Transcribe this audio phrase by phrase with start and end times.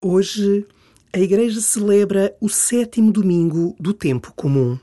[0.00, 0.64] Hoje,
[1.12, 4.78] a Igreja celebra o sétimo domingo do tempo comum.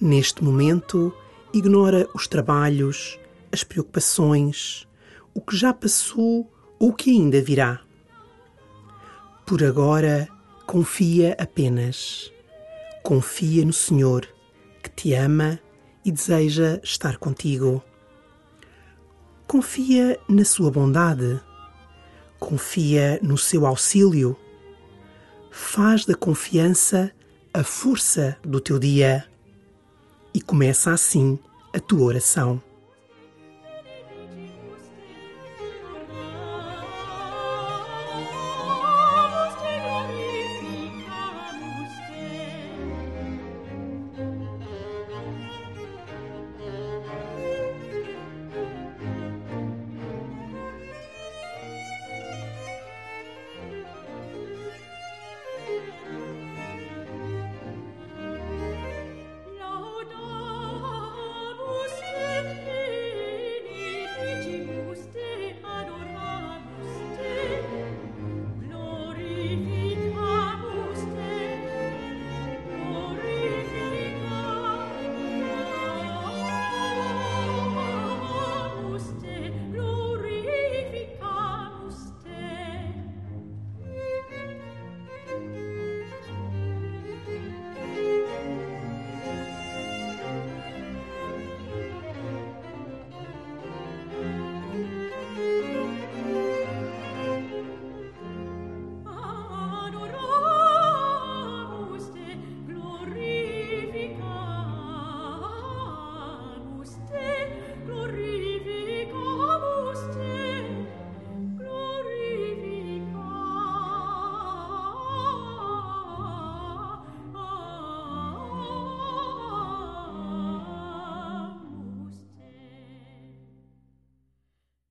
[0.00, 1.14] Neste momento,
[1.52, 3.18] ignora os trabalhos,
[3.52, 4.88] as preocupações,
[5.34, 7.80] o que já passou ou o que ainda virá.
[9.44, 10.26] Por agora,
[10.66, 12.32] confia apenas.
[13.02, 14.26] Confia no Senhor,
[14.82, 15.60] que te ama
[16.02, 17.84] e deseja estar contigo.
[19.46, 21.38] Confia na sua bondade.
[22.38, 24.34] Confia no seu auxílio.
[25.50, 27.12] Faz da confiança
[27.52, 29.29] a força do teu dia
[30.34, 31.38] e começa assim
[31.72, 32.60] a tua oração.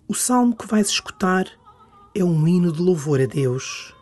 [0.09, 1.45] O salmo que vais escutar
[2.15, 3.93] é um hino de louvor a Deus.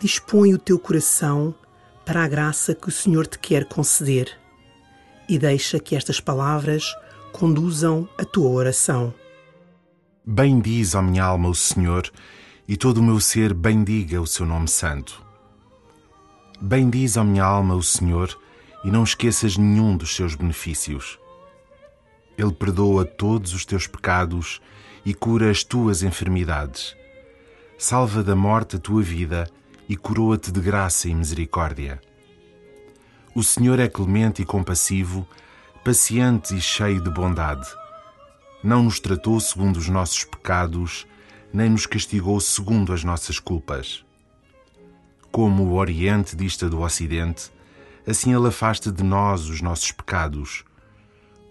[0.00, 1.54] Dispõe o teu coração
[2.04, 4.36] para a graça que o Senhor te quer conceder
[5.28, 6.92] e deixa que estas palavras
[7.32, 9.14] conduzam a tua oração.
[10.26, 12.10] Bendiz, ó minha alma, o Senhor,
[12.66, 15.24] e todo o meu ser bendiga o seu nome santo.
[16.60, 18.36] Bendiz, ó minha alma, o Senhor,
[18.84, 21.16] e não esqueças nenhum dos seus benefícios.
[22.36, 24.60] Ele perdoa todos os teus pecados
[25.04, 26.96] e cura as tuas enfermidades.
[27.78, 29.48] Salva da morte a tua vida
[29.88, 32.00] e coroa-te de graça e misericórdia.
[33.34, 35.28] O Senhor é clemente e compassivo,
[35.84, 37.66] paciente e cheio de bondade.
[38.62, 41.06] Não nos tratou segundo os nossos pecados,
[41.52, 44.04] nem nos castigou segundo as nossas culpas.
[45.30, 47.52] Como o Oriente dista do Ocidente,
[48.06, 50.64] assim ele afasta de nós os nossos pecados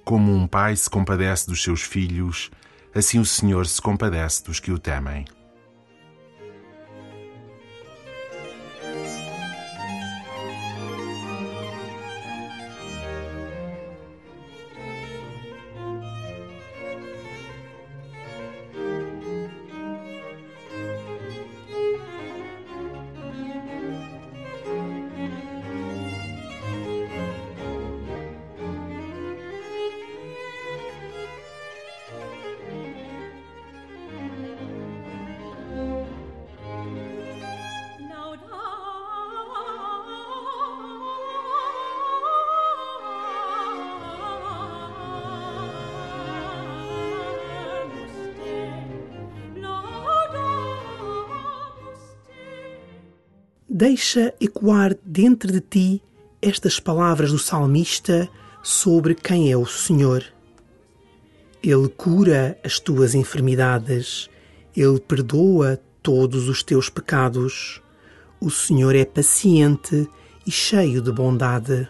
[0.03, 2.51] como um pai se compadece dos seus filhos,
[2.93, 5.25] assim o Senhor se compadece dos que o temem.
[53.85, 56.01] Deixa ecoar dentro de ti
[56.41, 58.29] estas palavras do salmista
[58.63, 60.23] sobre quem é o Senhor.
[61.61, 64.29] Ele cura as tuas enfermidades,
[64.73, 67.81] ele perdoa todos os teus pecados.
[68.39, 70.09] O Senhor é paciente
[70.47, 71.85] e cheio de bondade.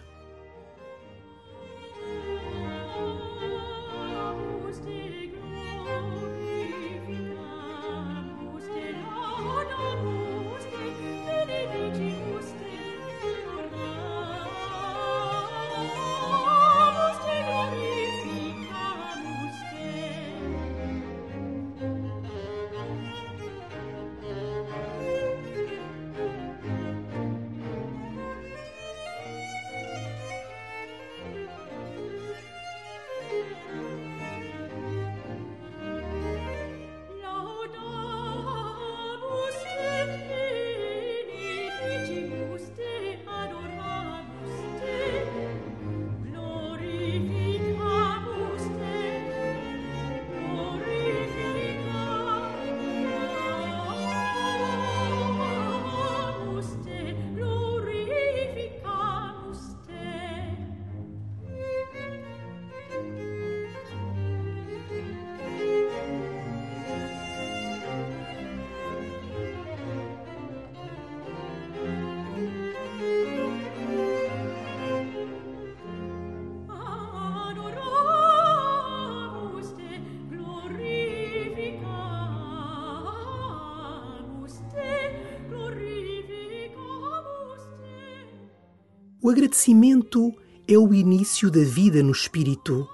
[89.34, 90.32] Agradecimento
[90.68, 92.88] é o início da vida no espírito.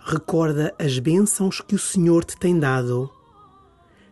[0.00, 3.08] Recorda as bênçãos que o Senhor te tem dado.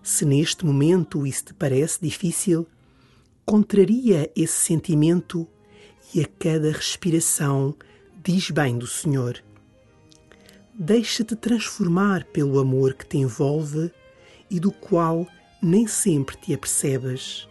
[0.05, 2.65] Se neste momento isso te parece difícil,
[3.45, 5.45] contraria esse sentimento
[6.15, 7.75] e a cada respiração
[8.23, 9.43] diz bem do Senhor.
[10.73, 13.91] Deixa-te transformar pelo amor que te envolve
[14.49, 15.27] e do qual
[15.61, 17.49] nem sempre te apercebes.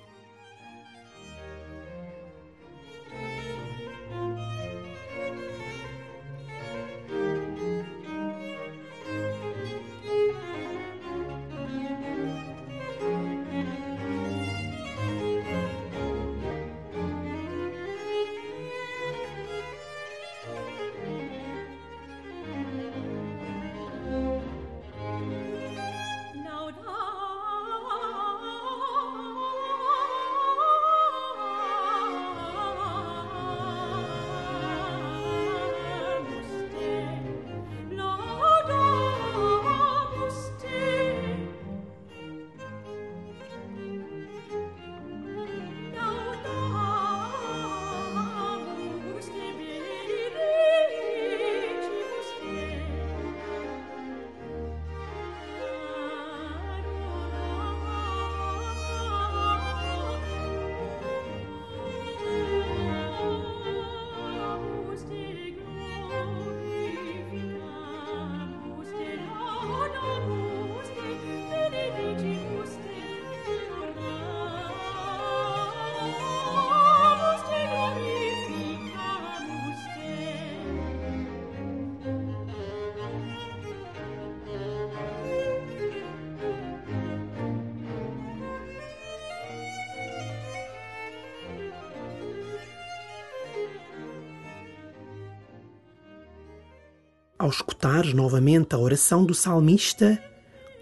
[97.42, 100.24] Ao escutares novamente a oração do salmista,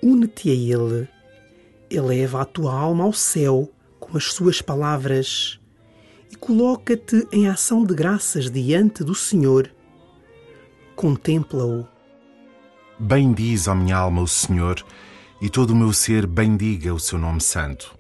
[0.03, 1.07] une-te a ele.
[1.89, 5.57] Eleva a tua alma ao céu com as suas palavras
[6.29, 9.71] e coloca-te em ação de graças diante do Senhor.
[10.97, 11.87] Contempla-o.
[12.99, 14.85] Bendiz, a minha alma, o Senhor,
[15.41, 17.97] e todo o meu ser bendiga o seu nome santo.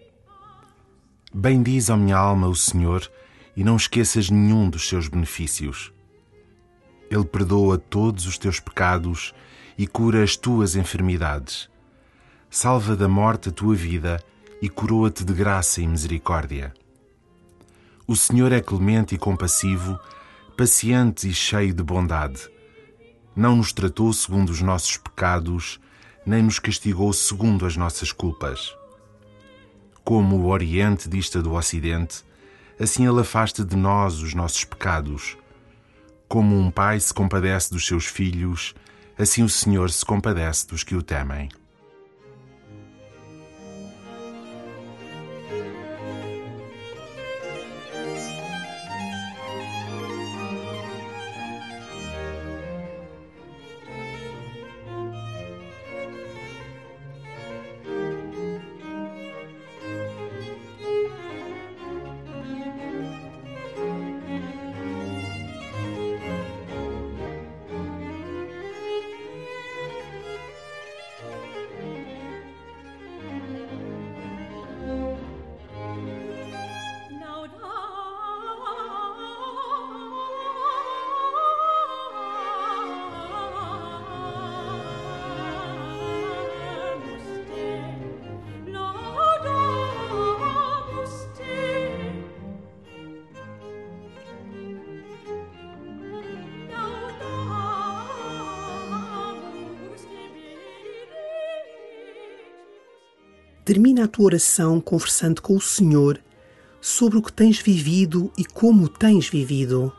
[1.33, 3.09] Bendiz, a minha alma, o Senhor,
[3.55, 5.93] e não esqueças nenhum dos seus benefícios.
[7.09, 9.33] Ele perdoa todos os teus pecados
[9.77, 11.67] e cura as tuas enfermidades.
[12.49, 14.23] Salva da morte a tua vida
[14.61, 16.73] e coroa-te de graça e misericórdia.
[18.07, 19.99] O Senhor é clemente e compassivo,
[20.57, 22.47] paciente e cheio de bondade.
[23.35, 25.79] Não nos tratou segundo os nossos pecados,
[26.25, 28.75] nem nos castigou segundo as nossas culpas.
[30.03, 32.23] Como o Oriente dista do Ocidente,
[32.79, 35.37] assim ele afasta de nós os nossos pecados
[36.29, 38.75] como um pai se compadece dos seus filhos,
[39.17, 41.49] assim o Senhor se compadece dos que o temem.
[103.69, 106.19] Termina a tua oração conversando com o Senhor
[106.81, 109.93] sobre o que tens vivido e como tens vivido.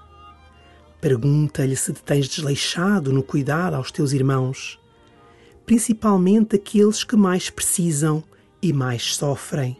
[1.01, 4.77] Pergunta-lhe se te tens desleixado no cuidar aos teus irmãos,
[5.65, 8.25] principalmente aqueles que mais precisam
[8.61, 9.80] e mais sofrem.